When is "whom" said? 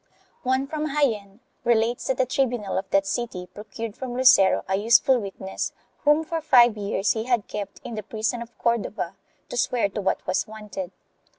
6.05-6.23